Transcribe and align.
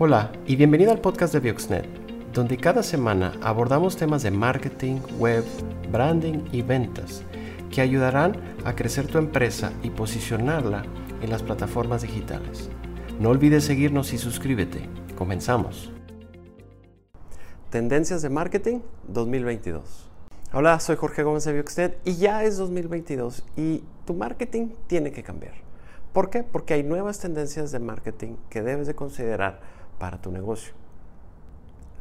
Hola 0.00 0.30
y 0.46 0.54
bienvenido 0.54 0.92
al 0.92 1.00
podcast 1.00 1.32
de 1.32 1.40
Bioxnet, 1.40 1.84
donde 2.32 2.56
cada 2.56 2.84
semana 2.84 3.32
abordamos 3.42 3.96
temas 3.96 4.22
de 4.22 4.30
marketing, 4.30 5.00
web, 5.18 5.42
branding 5.90 6.44
y 6.52 6.62
ventas 6.62 7.24
que 7.74 7.80
ayudarán 7.80 8.36
a 8.64 8.76
crecer 8.76 9.08
tu 9.08 9.18
empresa 9.18 9.72
y 9.82 9.90
posicionarla 9.90 10.84
en 11.20 11.30
las 11.30 11.42
plataformas 11.42 12.02
digitales. 12.02 12.70
No 13.18 13.30
olvides 13.30 13.64
seguirnos 13.64 14.12
y 14.12 14.18
suscríbete. 14.18 14.88
Comenzamos. 15.16 15.90
Tendencias 17.68 18.22
de 18.22 18.30
Marketing 18.30 18.78
2022. 19.08 20.08
Hola, 20.52 20.78
soy 20.78 20.94
Jorge 20.94 21.24
Gómez 21.24 21.42
de 21.42 21.54
Bioxnet 21.54 21.98
y 22.04 22.18
ya 22.18 22.44
es 22.44 22.56
2022 22.56 23.42
y 23.56 23.82
tu 24.06 24.14
marketing 24.14 24.68
tiene 24.86 25.10
que 25.10 25.24
cambiar. 25.24 25.54
¿Por 26.12 26.30
qué? 26.30 26.44
Porque 26.44 26.74
hay 26.74 26.84
nuevas 26.84 27.18
tendencias 27.18 27.72
de 27.72 27.80
marketing 27.80 28.36
que 28.48 28.62
debes 28.62 28.86
de 28.86 28.94
considerar 28.94 29.77
para 29.98 30.20
tu 30.20 30.30
negocio. 30.30 30.72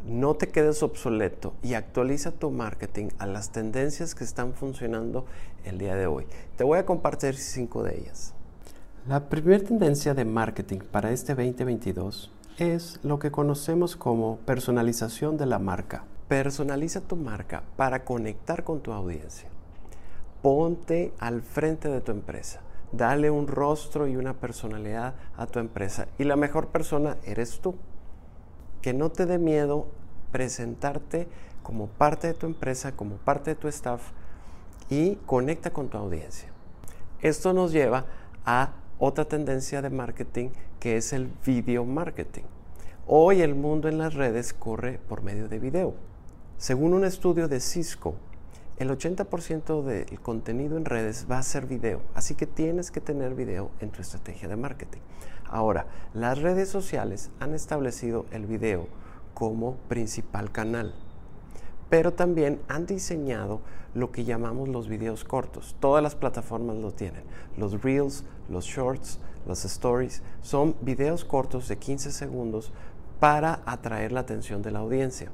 No 0.05 0.35
te 0.35 0.47
quedes 0.49 0.83
obsoleto 0.83 1.53
y 1.63 1.73
actualiza 1.73 2.31
tu 2.31 2.51
marketing 2.51 3.09
a 3.17 3.25
las 3.25 3.51
tendencias 3.51 4.15
que 4.15 4.23
están 4.23 4.53
funcionando 4.53 5.25
el 5.65 5.79
día 5.79 5.95
de 5.95 6.07
hoy. 6.07 6.27
Te 6.55 6.63
voy 6.63 6.79
a 6.79 6.85
compartir 6.85 7.35
cinco 7.35 7.83
de 7.83 7.97
ellas. 7.97 8.33
La 9.07 9.29
primera 9.29 9.63
tendencia 9.63 10.13
de 10.13 10.25
marketing 10.25 10.79
para 10.79 11.11
este 11.11 11.33
2022 11.33 12.31
es 12.57 12.99
lo 13.03 13.19
que 13.19 13.31
conocemos 13.31 13.95
como 13.95 14.37
personalización 14.39 15.37
de 15.37 15.45
la 15.45 15.59
marca. 15.59 16.03
Personaliza 16.27 17.01
tu 17.01 17.15
marca 17.15 17.63
para 17.75 18.03
conectar 18.03 18.63
con 18.63 18.81
tu 18.81 18.91
audiencia. 18.91 19.47
Ponte 20.41 21.13
al 21.19 21.41
frente 21.41 21.89
de 21.89 22.01
tu 22.01 22.11
empresa. 22.11 22.61
Dale 22.91 23.29
un 23.29 23.47
rostro 23.47 24.07
y 24.07 24.15
una 24.15 24.33
personalidad 24.33 25.15
a 25.35 25.47
tu 25.47 25.59
empresa. 25.59 26.07
Y 26.17 26.23
la 26.23 26.35
mejor 26.35 26.67
persona 26.67 27.17
eres 27.23 27.59
tú. 27.59 27.75
Que 28.81 28.93
no 28.93 29.09
te 29.09 29.25
dé 29.25 29.37
miedo 29.37 29.87
presentarte 30.31 31.27
como 31.63 31.87
parte 31.87 32.27
de 32.27 32.33
tu 32.33 32.45
empresa, 32.45 32.93
como 32.93 33.15
parte 33.17 33.51
de 33.51 33.55
tu 33.55 33.67
staff 33.67 34.11
y 34.89 35.15
conecta 35.25 35.71
con 35.71 35.89
tu 35.89 35.97
audiencia. 35.97 36.49
Esto 37.21 37.53
nos 37.53 37.71
lleva 37.71 38.05
a 38.45 38.73
otra 38.99 39.25
tendencia 39.25 39.81
de 39.81 39.89
marketing 39.89 40.49
que 40.79 40.97
es 40.97 41.13
el 41.13 41.31
video 41.45 41.83
marketing. 41.85 42.43
Hoy 43.05 43.41
el 43.41 43.55
mundo 43.55 43.87
en 43.87 43.97
las 43.97 44.13
redes 44.13 44.53
corre 44.53 44.99
por 45.09 45.23
medio 45.23 45.47
de 45.47 45.59
video. 45.59 45.93
Según 46.57 46.93
un 46.93 47.05
estudio 47.05 47.47
de 47.47 47.59
Cisco, 47.59 48.15
el 48.79 48.91
80% 48.91 49.81
del 49.81 50.19
contenido 50.19 50.77
en 50.77 50.85
redes 50.85 51.25
va 51.29 51.39
a 51.39 51.43
ser 51.43 51.65
video, 51.65 52.01
así 52.13 52.35
que 52.35 52.45
tienes 52.45 52.91
que 52.91 53.01
tener 53.01 53.33
video 53.33 53.71
en 53.79 53.89
tu 53.89 54.01
estrategia 54.01 54.47
de 54.47 54.55
marketing. 54.55 54.99
Ahora, 55.49 55.87
las 56.13 56.39
redes 56.39 56.69
sociales 56.69 57.31
han 57.39 57.55
establecido 57.55 58.27
el 58.31 58.45
video 58.45 58.87
como 59.33 59.77
principal 59.87 60.51
canal, 60.51 60.93
pero 61.89 62.13
también 62.13 62.61
han 62.67 62.85
diseñado 62.85 63.61
lo 63.95 64.11
que 64.11 64.25
llamamos 64.25 64.69
los 64.69 64.87
videos 64.87 65.23
cortos. 65.23 65.75
Todas 65.79 66.03
las 66.03 66.15
plataformas 66.15 66.75
lo 66.75 66.91
tienen. 66.91 67.23
Los 67.57 67.81
reels, 67.81 68.25
los 68.47 68.65
shorts, 68.65 69.19
los 69.47 69.65
stories 69.65 70.21
son 70.41 70.75
videos 70.81 71.25
cortos 71.25 71.67
de 71.67 71.77
15 71.77 72.11
segundos 72.11 72.71
para 73.19 73.61
atraer 73.65 74.11
la 74.11 74.19
atención 74.19 74.61
de 74.61 74.69
la 74.69 74.79
audiencia 74.79 75.31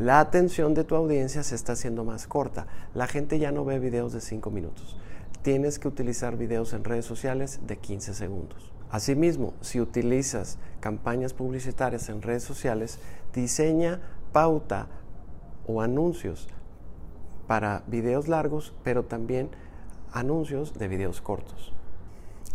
la 0.00 0.18
atención 0.18 0.72
de 0.72 0.82
tu 0.82 0.96
audiencia 0.96 1.42
se 1.42 1.54
está 1.54 1.74
haciendo 1.74 2.04
más 2.04 2.26
corta. 2.26 2.66
La 2.94 3.06
gente 3.06 3.38
ya 3.38 3.52
no 3.52 3.66
ve 3.66 3.78
videos 3.78 4.14
de 4.14 4.22
5 4.22 4.50
minutos. 4.50 4.96
Tienes 5.42 5.78
que 5.78 5.88
utilizar 5.88 6.38
videos 6.38 6.72
en 6.72 6.84
redes 6.84 7.04
sociales 7.04 7.60
de 7.66 7.76
15 7.76 8.14
segundos. 8.14 8.72
Asimismo, 8.90 9.52
si 9.60 9.78
utilizas 9.78 10.56
campañas 10.80 11.34
publicitarias 11.34 12.08
en 12.08 12.22
redes 12.22 12.42
sociales, 12.44 12.98
diseña 13.34 14.00
pauta 14.32 14.86
o 15.66 15.82
anuncios 15.82 16.48
para 17.46 17.82
videos 17.86 18.26
largos, 18.26 18.72
pero 18.82 19.04
también 19.04 19.50
anuncios 20.12 20.78
de 20.78 20.88
videos 20.88 21.20
cortos. 21.20 21.74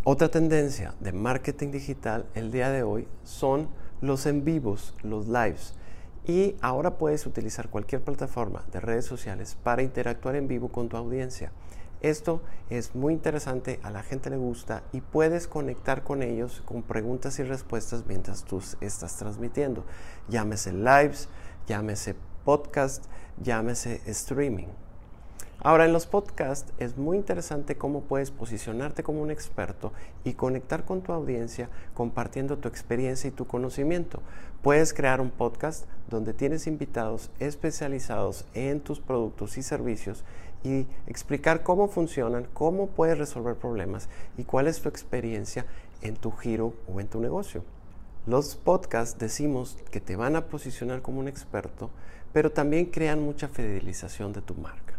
Otra 0.02 0.30
tendencia 0.30 0.94
de 0.98 1.12
marketing 1.12 1.70
digital 1.70 2.26
el 2.34 2.50
día 2.50 2.70
de 2.70 2.82
hoy 2.82 3.06
son 3.22 3.68
los 4.00 4.26
en 4.26 4.44
vivos, 4.44 4.94
los 5.04 5.28
lives. 5.28 5.74
Y 6.26 6.56
ahora 6.60 6.98
puedes 6.98 7.24
utilizar 7.24 7.68
cualquier 7.68 8.02
plataforma 8.02 8.64
de 8.72 8.80
redes 8.80 9.04
sociales 9.04 9.56
para 9.62 9.82
interactuar 9.82 10.34
en 10.34 10.48
vivo 10.48 10.68
con 10.68 10.88
tu 10.88 10.96
audiencia. 10.96 11.52
Esto 12.00 12.42
es 12.68 12.94
muy 12.94 13.14
interesante, 13.14 13.80
a 13.82 13.90
la 13.90 14.02
gente 14.02 14.28
le 14.28 14.36
gusta 14.36 14.82
y 14.92 15.00
puedes 15.00 15.46
conectar 15.48 16.02
con 16.02 16.22
ellos 16.22 16.62
con 16.66 16.82
preguntas 16.82 17.38
y 17.38 17.44
respuestas 17.44 18.04
mientras 18.06 18.44
tú 18.44 18.60
estás 18.80 19.16
transmitiendo. 19.16 19.84
Llámese 20.28 20.72
lives, 20.72 21.28
llámese 21.66 22.16
podcast, 22.44 23.04
llámese 23.40 24.02
streaming. 24.06 24.68
Ahora, 25.66 25.84
en 25.84 25.92
los 25.92 26.06
podcasts 26.06 26.72
es 26.78 26.96
muy 26.96 27.16
interesante 27.16 27.74
cómo 27.74 28.02
puedes 28.02 28.30
posicionarte 28.30 29.02
como 29.02 29.20
un 29.20 29.32
experto 29.32 29.92
y 30.22 30.34
conectar 30.34 30.84
con 30.84 31.02
tu 31.02 31.12
audiencia 31.12 31.70
compartiendo 31.92 32.58
tu 32.58 32.68
experiencia 32.68 33.26
y 33.26 33.32
tu 33.32 33.48
conocimiento. 33.48 34.22
Puedes 34.62 34.94
crear 34.94 35.20
un 35.20 35.30
podcast 35.30 35.86
donde 36.08 36.34
tienes 36.34 36.68
invitados 36.68 37.32
especializados 37.40 38.44
en 38.54 38.78
tus 38.78 39.00
productos 39.00 39.58
y 39.58 39.64
servicios 39.64 40.22
y 40.62 40.86
explicar 41.08 41.64
cómo 41.64 41.88
funcionan, 41.88 42.46
cómo 42.54 42.86
puedes 42.86 43.18
resolver 43.18 43.56
problemas 43.56 44.08
y 44.38 44.44
cuál 44.44 44.68
es 44.68 44.80
tu 44.80 44.88
experiencia 44.88 45.66
en 46.00 46.14
tu 46.14 46.30
giro 46.30 46.74
o 46.86 47.00
en 47.00 47.08
tu 47.08 47.20
negocio. 47.20 47.64
Los 48.24 48.54
podcasts 48.54 49.18
decimos 49.18 49.78
que 49.90 50.00
te 50.00 50.14
van 50.14 50.36
a 50.36 50.46
posicionar 50.46 51.02
como 51.02 51.18
un 51.18 51.26
experto, 51.26 51.90
pero 52.32 52.52
también 52.52 52.84
crean 52.84 53.20
mucha 53.20 53.48
fidelización 53.48 54.32
de 54.32 54.42
tu 54.42 54.54
marca. 54.54 54.95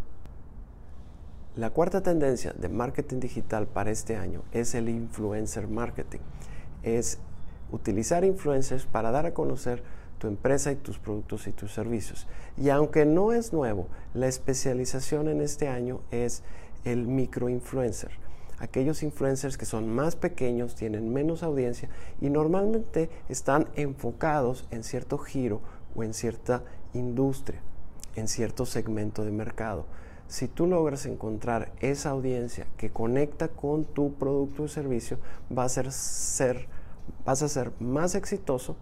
La 1.58 1.72
cuarta 1.72 2.04
tendencia 2.04 2.54
de 2.54 2.70
marketing 2.70 3.20
digital 3.20 3.66
para 3.66 3.90
este 3.90 4.16
año 4.16 4.44
es 4.52 4.76
el 4.76 4.90
influencer 4.90 5.68
marketing. 5.68 6.20
Es 6.84 7.18
utilizar 7.72 8.24
influencers 8.24 8.86
para 8.86 9.10
dar 9.10 9.26
a 9.26 9.34
conocer 9.34 9.82
tu 10.20 10.28
empresa 10.28 10.72
y 10.72 10.76
tus 10.76 11.00
productos 11.00 11.48
y 11.48 11.54
tus 11.54 11.74
servicios. 11.74 12.28
Y 12.58 12.70
aunque 12.70 13.06
no 13.06 13.34
es 13.34 13.54
nuevo, 13.54 13.88
la 14.14 14.28
especialización 14.28 15.30
en 15.30 15.42
este 15.42 15.68
año 15.68 16.02
es 16.12 16.44
el 16.86 17.08
microinfluencer. 17.08 18.12
Aquellos 18.60 19.02
influencers 19.02 19.58
que 19.58 19.66
son 19.66 19.90
más 19.90 20.16
pequeños, 20.16 20.76
tienen 20.76 21.12
menos 21.12 21.42
audiencia 21.42 21.90
y 22.22 22.30
normalmente 22.30 23.10
están 23.30 23.68
enfocados 23.74 24.68
en 24.70 24.84
cierto 24.84 25.18
giro 25.18 25.62
o 25.96 26.04
en 26.04 26.14
cierta 26.14 26.62
industria, 26.94 27.62
en 28.16 28.28
cierto 28.28 28.68
segmento 28.68 29.26
de 29.26 29.32
mercado 29.32 29.88
si 30.28 30.48
tú 30.48 30.68
logras 30.68 31.06
encontrar 31.06 31.72
esa 31.80 32.10
audiencia 32.10 32.68
que 32.78 32.90
conecta 32.90 33.48
con 33.48 33.86
tu 33.86 34.14
producto 34.14 34.64
o 34.64 34.68
servicio, 34.68 35.18
vas 35.50 35.78
a 35.78 35.90
ser, 35.92 36.68
vas 37.26 37.42
a 37.42 37.48
ser 37.48 37.72
más 37.80 38.16
exitoso 38.16 38.76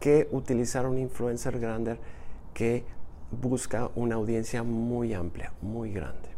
que 0.00 0.28
utilizar 0.30 0.86
un 0.86 0.98
influencer 0.98 1.58
grande 1.58 1.98
que 2.54 2.84
busca 3.30 3.90
una 3.94 4.14
audiencia 4.14 4.62
muy 4.62 5.12
amplia, 5.12 5.52
muy 5.60 5.92
grande. 5.92 6.28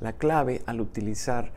La 0.00 0.12
clave 0.12 0.62
al 0.66 0.80
utilizar 0.80 1.52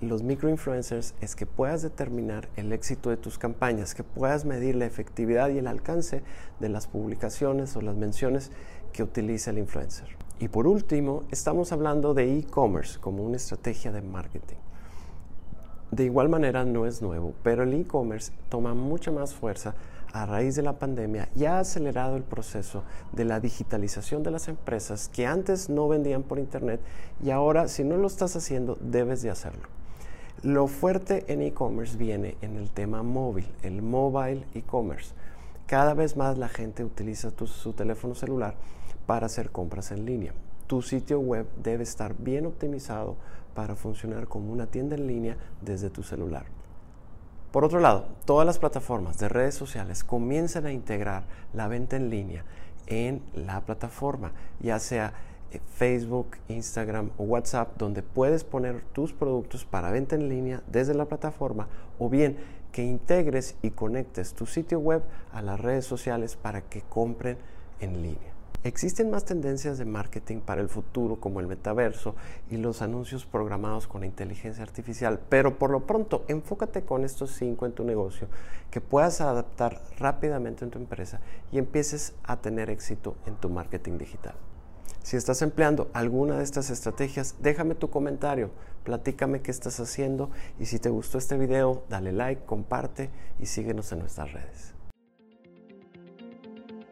los 0.00 0.22
microinfluencers 0.22 1.14
es 1.20 1.34
que 1.34 1.46
puedas 1.46 1.82
determinar 1.82 2.48
el 2.56 2.72
éxito 2.72 3.10
de 3.10 3.16
tus 3.16 3.38
campañas, 3.38 3.94
que 3.94 4.04
puedas 4.04 4.44
medir 4.44 4.76
la 4.76 4.86
efectividad 4.86 5.48
y 5.48 5.58
el 5.58 5.66
alcance 5.66 6.22
de 6.60 6.68
las 6.68 6.86
publicaciones 6.86 7.74
o 7.76 7.80
las 7.80 7.96
menciones 7.96 8.50
que 8.92 9.02
utiliza 9.02 9.50
el 9.50 9.58
influencer. 9.58 10.08
Y 10.40 10.46
por 10.46 10.68
último, 10.68 11.24
estamos 11.32 11.72
hablando 11.72 12.14
de 12.14 12.38
e-commerce 12.38 13.00
como 13.00 13.24
una 13.24 13.36
estrategia 13.36 13.90
de 13.90 14.02
marketing. 14.02 14.56
De 15.90 16.04
igual 16.04 16.28
manera 16.28 16.64
no 16.64 16.86
es 16.86 17.02
nuevo, 17.02 17.34
pero 17.42 17.64
el 17.64 17.74
e-commerce 17.74 18.32
toma 18.48 18.72
mucha 18.72 19.10
más 19.10 19.34
fuerza 19.34 19.74
a 20.12 20.26
raíz 20.26 20.54
de 20.54 20.62
la 20.62 20.78
pandemia 20.78 21.28
y 21.34 21.46
ha 21.46 21.58
acelerado 21.58 22.16
el 22.16 22.22
proceso 22.22 22.84
de 23.12 23.24
la 23.24 23.40
digitalización 23.40 24.22
de 24.22 24.30
las 24.30 24.46
empresas 24.46 25.08
que 25.08 25.26
antes 25.26 25.68
no 25.68 25.88
vendían 25.88 26.22
por 26.22 26.38
internet 26.38 26.80
y 27.22 27.30
ahora 27.30 27.66
si 27.66 27.82
no 27.82 27.96
lo 27.96 28.06
estás 28.06 28.36
haciendo 28.36 28.78
debes 28.80 29.22
de 29.22 29.30
hacerlo. 29.30 29.68
Lo 30.42 30.68
fuerte 30.68 31.24
en 31.26 31.42
e-commerce 31.42 31.96
viene 31.96 32.36
en 32.42 32.56
el 32.56 32.70
tema 32.70 33.02
móvil, 33.02 33.48
el 33.62 33.82
mobile 33.82 34.44
e-commerce. 34.54 35.12
Cada 35.66 35.94
vez 35.94 36.16
más 36.16 36.38
la 36.38 36.48
gente 36.48 36.84
utiliza 36.84 37.32
su 37.44 37.72
teléfono 37.72 38.14
celular 38.14 38.54
para 39.08 39.24
hacer 39.24 39.48
compras 39.48 39.90
en 39.90 40.04
línea. 40.04 40.34
Tu 40.66 40.82
sitio 40.82 41.18
web 41.18 41.46
debe 41.62 41.82
estar 41.82 42.14
bien 42.18 42.44
optimizado 42.44 43.16
para 43.54 43.74
funcionar 43.74 44.28
como 44.28 44.52
una 44.52 44.66
tienda 44.66 44.96
en 44.96 45.06
línea 45.06 45.38
desde 45.62 45.88
tu 45.88 46.02
celular. 46.02 46.44
Por 47.50 47.64
otro 47.64 47.80
lado, 47.80 48.04
todas 48.26 48.44
las 48.44 48.58
plataformas 48.58 49.18
de 49.18 49.30
redes 49.30 49.54
sociales 49.54 50.04
comienzan 50.04 50.66
a 50.66 50.72
integrar 50.72 51.22
la 51.54 51.68
venta 51.68 51.96
en 51.96 52.10
línea 52.10 52.44
en 52.86 53.22
la 53.34 53.62
plataforma, 53.62 54.32
ya 54.60 54.78
sea 54.78 55.14
eh, 55.52 55.60
Facebook, 55.74 56.36
Instagram 56.48 57.08
o 57.16 57.24
WhatsApp, 57.24 57.78
donde 57.78 58.02
puedes 58.02 58.44
poner 58.44 58.82
tus 58.92 59.14
productos 59.14 59.64
para 59.64 59.90
venta 59.90 60.16
en 60.16 60.28
línea 60.28 60.62
desde 60.66 60.92
la 60.92 61.06
plataforma 61.06 61.68
o 61.98 62.10
bien 62.10 62.36
que 62.72 62.84
integres 62.84 63.56
y 63.62 63.70
conectes 63.70 64.34
tu 64.34 64.44
sitio 64.44 64.80
web 64.80 65.02
a 65.32 65.40
las 65.40 65.58
redes 65.58 65.86
sociales 65.86 66.36
para 66.36 66.60
que 66.60 66.82
compren 66.82 67.38
en 67.80 68.02
línea. 68.02 68.37
Existen 68.64 69.08
más 69.08 69.24
tendencias 69.24 69.78
de 69.78 69.84
marketing 69.84 70.40
para 70.40 70.60
el 70.60 70.68
futuro 70.68 71.20
como 71.20 71.38
el 71.38 71.46
metaverso 71.46 72.16
y 72.50 72.56
los 72.56 72.82
anuncios 72.82 73.24
programados 73.24 73.86
con 73.86 74.02
inteligencia 74.02 74.64
artificial, 74.64 75.20
pero 75.28 75.58
por 75.58 75.70
lo 75.70 75.86
pronto 75.86 76.24
enfócate 76.26 76.82
con 76.82 77.04
estos 77.04 77.30
cinco 77.30 77.66
en 77.66 77.72
tu 77.72 77.84
negocio 77.84 78.26
que 78.72 78.80
puedas 78.80 79.20
adaptar 79.20 79.80
rápidamente 79.98 80.64
en 80.64 80.72
tu 80.72 80.78
empresa 80.78 81.20
y 81.52 81.58
empieces 81.58 82.14
a 82.24 82.40
tener 82.40 82.68
éxito 82.68 83.14
en 83.26 83.36
tu 83.36 83.48
marketing 83.48 83.96
digital. 83.96 84.34
Si 85.04 85.16
estás 85.16 85.40
empleando 85.40 85.88
alguna 85.92 86.38
de 86.38 86.44
estas 86.44 86.68
estrategias, 86.68 87.36
déjame 87.40 87.76
tu 87.76 87.90
comentario, 87.90 88.50
platícame 88.82 89.40
qué 89.40 89.52
estás 89.52 89.78
haciendo 89.78 90.30
y 90.58 90.66
si 90.66 90.80
te 90.80 90.90
gustó 90.90 91.16
este 91.18 91.38
video, 91.38 91.84
dale 91.88 92.10
like, 92.10 92.44
comparte 92.44 93.08
y 93.38 93.46
síguenos 93.46 93.92
en 93.92 94.00
nuestras 94.00 94.32
redes. 94.32 94.77